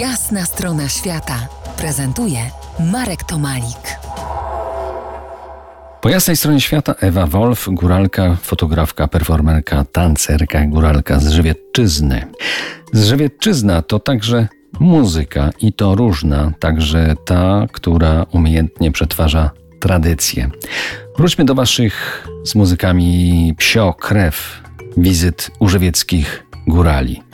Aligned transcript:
Jasna 0.00 0.44
strona 0.44 0.88
świata 0.88 1.48
prezentuje 1.76 2.38
Marek 2.92 3.24
Tomalik. 3.24 3.98
Po 6.00 6.08
jasnej 6.08 6.36
stronie 6.36 6.60
świata 6.60 6.94
Ewa 7.00 7.26
Wolf, 7.26 7.68
góralka, 7.70 8.36
fotografka, 8.42 9.08
performerka, 9.08 9.84
tancerka, 9.92 10.66
góralka 10.66 11.20
z 11.20 11.28
Żywiecczyzny. 11.28 12.26
Z 12.92 13.04
Żywiecczyzna 13.04 13.82
to 13.82 13.98
także 13.98 14.48
muzyka 14.80 15.50
i 15.60 15.72
to 15.72 15.94
różna, 15.94 16.52
także 16.60 17.14
ta, 17.24 17.66
która 17.72 18.26
umiejętnie 18.32 18.92
przetwarza 18.92 19.50
tradycje. 19.80 20.50
Wróćmy 21.18 21.44
do 21.44 21.54
Waszych 21.54 22.26
z 22.44 22.54
muzykami 22.54 23.54
Psio 23.58 23.94
Krew, 23.94 24.62
wizyt 24.96 25.50
u 25.60 25.68
żywieckich 25.68 26.46
górali 26.66 27.25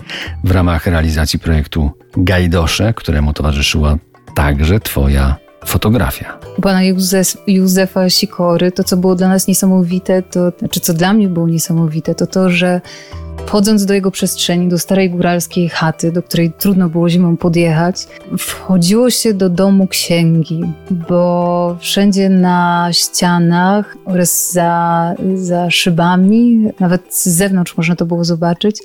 w 0.45 0.51
ramach 0.51 0.87
realizacji 0.87 1.39
projektu 1.39 1.91
Gajdosze, 2.17 2.95
któremu 2.95 3.33
towarzyszyła 3.33 3.97
także 4.35 4.81
Twoja 4.81 5.37
fotografia. 5.67 6.39
Pana 6.63 6.83
Józef, 6.83 7.37
Józefa 7.47 8.11
Sikory, 8.11 8.73
to 8.73 8.85
co 8.85 8.97
było 8.97 9.15
dla 9.15 9.29
nas 9.29 9.49
niesamowite, 9.49 10.23
to 10.23 10.53
znaczy 10.59 10.81
co 10.81 10.95
dla 10.95 11.13
mnie 11.13 11.29
było 11.29 11.49
niesamowite, 11.49 12.15
to 12.15 12.27
to, 12.27 12.51
że 12.51 12.81
Wchodząc 13.47 13.87
do 13.87 13.95
jego 13.95 14.11
przestrzeni, 14.11 14.69
do 14.69 14.79
starej 14.79 15.11
góralskiej 15.11 15.69
chaty, 15.69 16.13
do 16.13 16.23
której 16.23 16.53
trudno 16.53 16.89
było 16.89 17.09
zimą 17.09 17.37
podjechać, 17.37 18.07
wchodziło 18.39 19.11
się 19.11 19.35
do 19.35 19.49
domu 19.49 19.87
księgi, 19.87 20.63
bo 20.91 21.77
wszędzie 21.81 22.29
na 22.29 22.89
ścianach 22.93 23.97
oraz 24.05 24.53
za, 24.53 25.15
za 25.35 25.71
szybami, 25.71 26.69
nawet 26.81 27.15
z 27.15 27.29
zewnątrz 27.29 27.77
można 27.77 27.97
to 27.97 28.07
było 28.07 28.25
zobaczyć, 28.25 28.83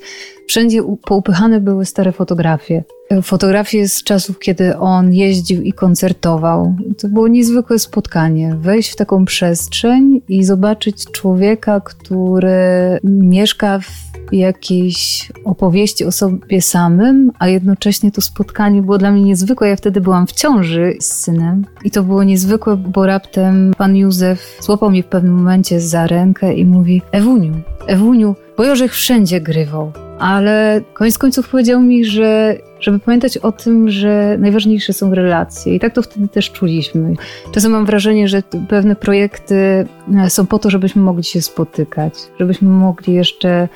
wszędzie 0.48 0.82
poupychane 1.06 1.60
były 1.60 1.86
stare 1.86 2.12
fotografie. 2.12 2.84
Fotografie 3.24 3.88
z 3.88 4.04
czasów, 4.04 4.40
kiedy 4.40 4.78
on 4.78 5.14
jeździł 5.14 5.62
i 5.62 5.74
koncertował. 5.74 6.76
To 6.98 7.08
było 7.08 7.28
niezwykłe 7.28 7.80
spotkanie. 7.80 8.56
Wejść 8.60 8.92
w 8.92 8.96
taką 8.96 9.26
przestrzeń 9.26 10.22
i 10.30 10.44
zobaczyć 10.44 11.12
człowieka, 11.12 11.82
który 11.82 13.00
mieszka 13.04 13.80
w 13.80 14.34
jakiejś 14.34 15.32
opowieści 15.46 16.06
o 16.06 16.12
sobie 16.12 16.62
samym, 16.62 17.32
a 17.40 17.48
jednocześnie 17.48 18.12
to 18.12 18.22
spotkanie 18.22 18.82
było 18.82 18.98
dla 18.98 19.12
mnie 19.12 19.24
niezwykłe. 19.24 19.70
Ja 19.70 19.76
wtedy 19.76 20.02
byłam 20.02 20.28
w 20.28 20.32
ciąży 20.32 20.94
z 21.00 21.14
synem 21.14 21.66
i 21.84 21.92
to 21.92 22.04
było 22.04 22.24
niezwykłe, 22.24 22.78
bo 22.78 23.06
raptem 23.06 23.74
pan 23.78 23.96
Józef 23.96 24.58
złapał 24.62 24.90
mnie 24.90 25.04
w 25.04 25.08
pewnym 25.08 25.34
momencie 25.34 25.82
za 25.82 26.08
rękę 26.08 26.54
i 26.54 26.66
mówi 26.66 27.02
Ewuniu, 27.12 27.54
Ewuniu, 27.88 28.36
bo 28.58 28.64
wszędzie 28.90 29.42
grywał, 29.42 29.92
ale 30.20 30.82
koniec 30.94 31.18
końców 31.18 31.50
powiedział 31.50 31.82
mi, 31.82 32.06
że 32.06 32.58
żeby 32.80 33.00
pamiętać 33.00 33.38
o 33.38 33.52
tym, 33.52 33.90
że 33.90 34.36
najważniejsze 34.40 34.94
są 34.94 35.16
relacje. 35.16 35.76
I 35.76 35.80
tak 35.80 35.94
to 35.94 36.02
wtedy 36.02 36.28
też 36.28 36.52
czuliśmy. 36.52 37.14
Czasem 37.52 37.72
mam 37.72 37.86
wrażenie, 37.86 38.28
że 38.28 38.44
pewne 38.70 38.96
projekty 38.96 39.88
są 40.28 40.46
po 40.46 40.60
to, 40.60 40.70
żebyśmy 40.70 41.02
mogli 41.02 41.24
się 41.24 41.42
spotykać, 41.42 42.14
żebyśmy 42.40 42.70
mogli 42.70 43.14
jeszcze 43.14 43.68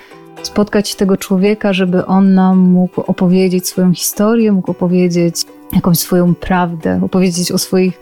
spotkać 0.43 0.95
tego 0.95 1.17
człowieka, 1.17 1.73
żeby 1.73 2.05
on 2.05 2.33
nam 2.33 2.59
mógł 2.59 3.01
opowiedzieć 3.01 3.67
swoją 3.67 3.93
historię, 3.93 4.51
mógł 4.51 4.71
opowiedzieć 4.71 5.35
jakąś 5.73 5.97
swoją 5.97 6.35
prawdę, 6.35 6.99
opowiedzieć 7.03 7.51
o 7.51 7.57
swoich 7.57 7.99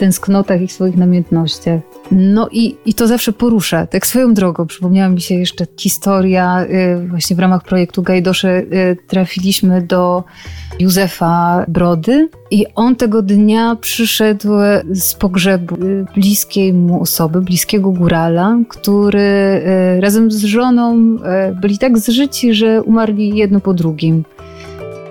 tęsknotach 0.00 0.62
i 0.62 0.68
swoich 0.68 0.96
namiętnościach. 0.96 1.80
No 2.10 2.48
i, 2.52 2.76
i 2.86 2.94
to 2.94 3.06
zawsze 3.06 3.32
porusza. 3.32 3.86
Tak 3.86 4.06
swoją 4.06 4.34
drogą 4.34 4.66
przypomniała 4.66 5.08
mi 5.08 5.20
się 5.20 5.34
jeszcze 5.34 5.66
historia, 5.76 6.64
y, 6.64 7.08
właśnie 7.08 7.36
w 7.36 7.38
ramach 7.38 7.64
projektu 7.64 8.02
Gajdosze 8.02 8.58
y, 8.58 8.96
trafiliśmy 9.06 9.82
do 9.82 10.24
Józefa 10.78 11.64
Brody 11.68 12.28
i 12.50 12.66
on 12.74 12.96
tego 12.96 13.22
dnia 13.22 13.76
przyszedł 13.80 14.48
z 14.92 15.14
pogrzebu 15.14 15.74
y, 15.74 16.04
bliskiej 16.14 16.72
mu 16.72 17.02
osoby, 17.02 17.40
bliskiego 17.40 17.90
górala, 17.90 18.58
który 18.68 19.62
razem 20.00 20.30
z 20.30 20.44
żoną 20.44 21.16
byli 21.60 21.78
tak 21.78 21.98
zżyci, 21.98 22.54
że 22.54 22.82
umarli 22.82 23.36
jedno 23.36 23.60
po 23.60 23.74
drugim. 23.74 24.24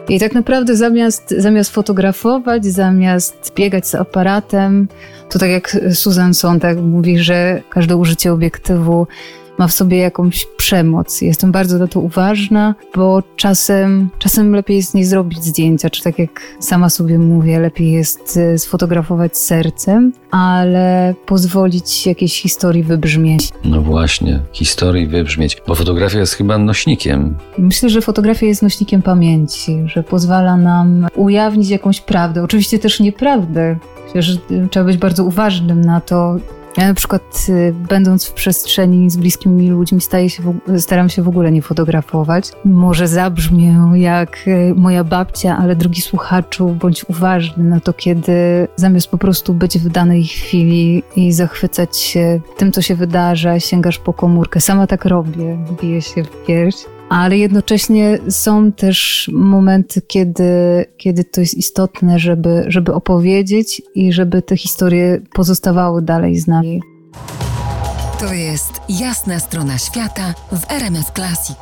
I 0.09 0.19
tak 0.19 0.33
naprawdę 0.33 0.75
zamiast, 0.75 1.33
zamiast 1.37 1.71
fotografować, 1.71 2.65
zamiast 2.65 3.51
biegać 3.55 3.87
z 3.87 3.95
aparatem, 3.95 4.87
to 5.29 5.39
tak 5.39 5.49
jak 5.49 5.77
Susan 5.93 6.33
Sontag 6.33 6.77
mówi, 6.77 7.19
że 7.19 7.61
każde 7.69 7.95
użycie 7.95 8.33
obiektywu 8.33 9.07
ma 9.59 9.67
w 9.67 9.73
sobie 9.73 9.97
jakąś 9.97 10.45
przemoc. 10.45 11.21
Jestem 11.21 11.51
bardzo 11.51 11.77
na 11.77 11.87
to 11.87 11.99
uważna, 11.99 12.75
bo 12.95 13.23
czasem, 13.35 14.09
czasem 14.19 14.55
lepiej 14.55 14.77
jest 14.77 14.93
nie 14.93 15.05
zrobić 15.05 15.43
zdjęcia, 15.43 15.89
czy 15.89 16.03
tak 16.03 16.19
jak 16.19 16.41
sama 16.59 16.89
sobie 16.89 17.19
mówię, 17.19 17.59
lepiej 17.59 17.91
jest 17.91 18.37
e, 18.37 18.57
sfotografować 18.57 19.37
sercem, 19.37 20.13
ale 20.31 21.15
pozwolić 21.25 22.05
jakiejś 22.05 22.41
historii 22.41 22.83
wybrzmieć. 22.83 23.49
No 23.65 23.81
właśnie, 23.81 24.39
historii 24.51 25.07
wybrzmieć, 25.07 25.57
bo 25.67 25.75
fotografia 25.75 26.19
jest 26.19 26.33
chyba 26.33 26.57
nośnikiem. 26.57 27.37
Myślę, 27.57 27.89
że 27.89 28.01
fotografia 28.01 28.45
jest 28.45 28.61
nośnikiem 28.61 29.01
pamięci, 29.01 29.83
że 29.85 30.03
pozwala 30.03 30.57
nam 30.57 31.07
ujawnić 31.15 31.69
jakąś 31.69 32.01
prawdę. 32.01 32.43
Oczywiście 32.43 32.79
też 32.79 32.99
nieprawdę. 32.99 33.77
Myślę, 34.05 34.21
że 34.21 34.37
trzeba 34.71 34.85
być 34.85 34.97
bardzo 34.97 35.23
uważnym 35.23 35.81
na 35.81 36.01
to, 36.01 36.35
ja 36.77 36.87
na 36.87 36.93
przykład 36.93 37.45
y, 37.49 37.73
będąc 37.89 38.25
w 38.25 38.33
przestrzeni 38.33 39.09
z 39.09 39.17
bliskimi 39.17 39.69
ludźmi 39.69 40.01
staję 40.01 40.29
się 40.29 40.43
staram 40.77 41.09
się 41.09 41.21
w 41.21 41.27
ogóle 41.27 41.51
nie 41.51 41.61
fotografować. 41.61 42.51
Może 42.65 43.07
zabrzmię 43.07 43.91
jak 43.93 44.47
y, 44.47 44.73
moja 44.75 45.03
babcia, 45.03 45.57
ale 45.57 45.75
drugi 45.75 46.01
słuchaczu, 46.01 46.69
bądź 46.69 47.05
uważny 47.09 47.63
na 47.63 47.79
to, 47.79 47.93
kiedy 47.93 48.67
zamiast 48.75 49.07
po 49.07 49.17
prostu 49.17 49.53
być 49.53 49.79
w 49.79 49.89
danej 49.89 50.23
chwili 50.23 51.03
i 51.15 51.33
zachwycać 51.33 51.97
się 51.97 52.41
tym, 52.57 52.71
co 52.71 52.81
się 52.81 52.95
wydarza, 52.95 53.59
sięgasz 53.59 53.99
po 53.99 54.13
komórkę. 54.13 54.61
Sama 54.61 54.87
tak 54.87 55.05
robię, 55.05 55.57
biję 55.81 56.01
się 56.01 56.23
w 56.23 56.45
pierś 56.45 56.75
ale 57.09 57.37
jednocześnie 57.37 58.19
są 58.29 58.71
też 58.71 59.29
momenty, 59.33 60.01
kiedy, 60.01 60.85
kiedy 60.97 61.23
to 61.23 61.41
jest 61.41 61.53
istotne, 61.53 62.19
żeby, 62.19 62.65
żeby 62.67 62.93
opowiedzieć 62.93 63.81
i 63.95 64.13
żeby 64.13 64.41
te 64.41 64.57
historie 64.57 65.21
pozostawały 65.33 66.01
dalej 66.01 66.39
z 66.39 66.47
nami. 66.47 66.81
To 68.19 68.33
jest 68.33 68.81
jasna 68.89 69.39
strona 69.39 69.77
świata 69.77 70.33
w 70.51 70.71
RMS 70.71 71.11
Classic. 71.15 71.57